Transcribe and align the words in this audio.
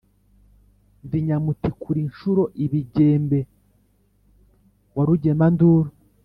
ndi 1.05 1.17
nyamutikura 1.27 1.97
inshuro 2.05 2.43
ibigembe 2.63 3.39
wa 4.95 5.03
rugemanduru, 5.07 5.89